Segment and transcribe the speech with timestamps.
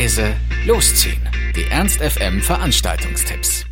[0.00, 0.32] leise,
[0.66, 1.20] losziehen.
[1.54, 3.66] Die Ernst FM Veranstaltungstipps.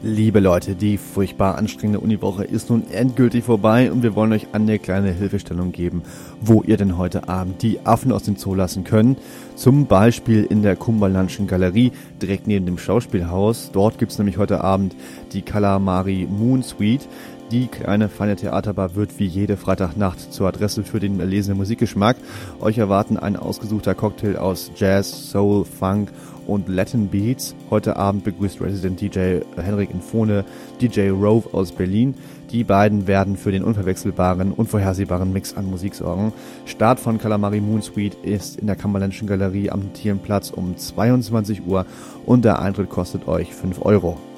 [0.00, 4.78] Liebe Leute, die furchtbar anstrengende Uniwoche ist nun endgültig vorbei und wir wollen euch eine
[4.78, 6.02] kleine Hilfestellung geben,
[6.40, 9.18] wo ihr denn heute Abend die Affen aus dem Zoo lassen könnt.
[9.56, 11.90] Zum Beispiel in der Kumbalanschen Galerie
[12.22, 13.70] direkt neben dem Schauspielhaus.
[13.72, 14.94] Dort gibt's nämlich heute Abend
[15.32, 17.08] die Calamari Moon Suite.
[17.50, 22.16] Die kleine feine Theaterbar wird wie jede Freitagnacht zur Adresse für den erlesenen Musikgeschmack.
[22.60, 26.12] Euch erwarten ein ausgesuchter Cocktail aus Jazz, Soul, Funk
[26.46, 27.56] und Latin Beats.
[27.68, 30.44] Heute Abend begrüßt Resident DJ Henrik Infone
[30.80, 32.14] DJ Rove aus Berlin.
[32.52, 36.32] Die beiden werden für den unverwechselbaren, unvorhersehbaren Mix an Musik sorgen.
[36.66, 41.84] Start von Calamari Moon Suite ist in der Kammerländischen Galerie am Tierenplatz um 22 Uhr
[42.26, 44.29] und der Eintritt kostet euch 5 Euro.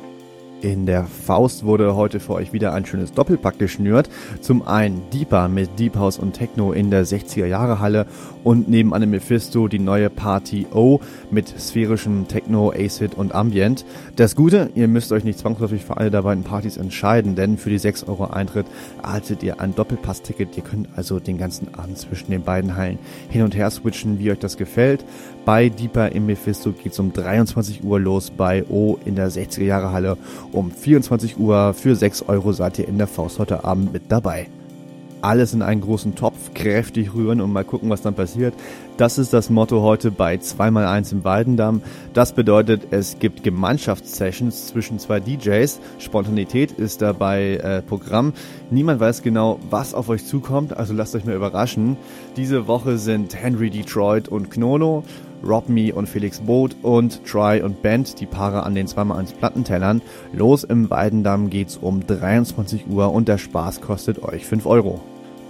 [0.63, 4.09] In der Faust wurde heute für euch wieder ein schönes Doppelpack geschnürt.
[4.41, 8.07] Zum einen Deeper mit Deep House und Techno in der 60er Jahre Halle
[8.45, 11.01] und nebenan dem Mephisto die neue Party O
[11.33, 13.85] mit sphärischem Techno, Acid und Ambient.
[14.15, 17.71] Das Gute, ihr müsst euch nicht zwangsläufig für alle der beiden Partys entscheiden, denn für
[17.71, 18.67] die 6 Euro Eintritt
[19.03, 20.57] erhaltet ihr ein Doppelpass-Ticket.
[20.57, 23.01] Ihr könnt also den ganzen Abend zwischen den beiden Hallen
[23.31, 25.05] hin und her switchen, wie euch das gefällt.
[25.45, 29.91] Bei Deeper im Mephisto geht's um 23 Uhr los, bei O in der 60er Jahre
[29.91, 30.17] Halle
[30.53, 31.75] um 24 Uhr.
[31.75, 34.49] Für 6 Euro seid ihr in der Faust heute Abend mit dabei.
[35.23, 38.55] Alles in einen großen Topf, kräftig rühren und mal gucken, was dann passiert.
[38.97, 41.81] Das ist das Motto heute bei 2x1 im Waldendamm.
[42.13, 45.81] Das bedeutet, es gibt Gemeinschaftssessions zwischen zwei DJs.
[45.99, 48.33] Spontanität ist dabei äh, Programm.
[48.71, 51.97] Niemand weiß genau, was auf euch zukommt, also lasst euch mal überraschen.
[52.37, 55.05] Diese Woche sind Henry Detroit und Knono.
[55.45, 60.03] Rob Me und Felix Boot und Try und Band, die Paare an den 2x1 Plattentellern.
[60.33, 65.01] Los im Weidendamm geht's um 23 Uhr und der Spaß kostet euch 5 Euro.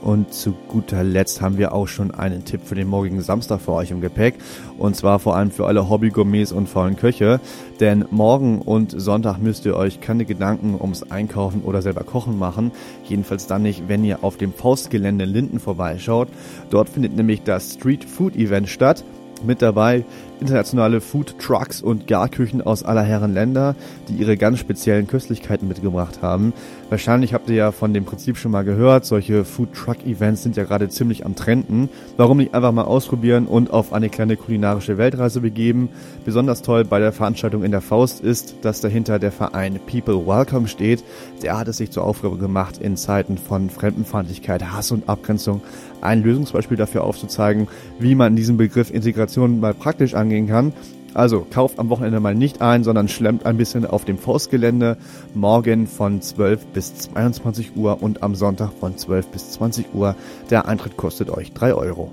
[0.02, 3.72] Und zu guter Letzt haben wir auch schon einen Tipp für den morgigen Samstag für
[3.72, 4.34] euch im Gepäck.
[4.76, 7.38] Und zwar vor allem für alle Hobbygourmets und faulen Köche.
[7.78, 12.72] Denn morgen und Sonntag müsst ihr euch keine Gedanken ums Einkaufen oder selber Kochen machen.
[13.04, 16.28] Jedenfalls dann nicht, wenn ihr auf dem Faustgelände Linden vorbeischaut.
[16.70, 19.04] Dort findet nämlich das Street Food Event statt
[19.44, 20.04] mit dabei
[20.42, 23.76] internationale Food Trucks und Garküchen aus aller Herren Länder,
[24.08, 26.52] die ihre ganz speziellen Köstlichkeiten mitgebracht haben.
[26.90, 30.56] Wahrscheinlich habt ihr ja von dem Prinzip schon mal gehört, solche Food Truck Events sind
[30.56, 31.88] ja gerade ziemlich am Trenden.
[32.16, 35.88] Warum nicht einfach mal ausprobieren und auf eine kleine kulinarische Weltreise begeben?
[36.24, 40.66] Besonders toll bei der Veranstaltung in der Faust ist, dass dahinter der Verein People Welcome
[40.66, 41.04] steht.
[41.42, 45.62] Der hat es sich zur Aufgabe gemacht, in Zeiten von Fremdenfeindlichkeit, Hass und Abgrenzung
[46.02, 50.72] ein Lösungsbeispiel dafür aufzuzeigen, wie man diesen Begriff Integration mal praktisch angehen kann.
[51.14, 54.96] Also kauft am Wochenende mal nicht ein, sondern schlemmt ein bisschen auf dem Forstgelände.
[55.34, 60.16] Morgen von 12 bis 22 Uhr und am Sonntag von 12 bis 20 Uhr.
[60.50, 62.10] Der Eintritt kostet euch 3 Euro.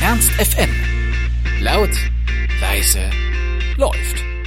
[0.00, 0.70] Ernst FM.
[1.60, 1.90] Laut,
[2.60, 3.00] leise,
[3.76, 4.37] läuft.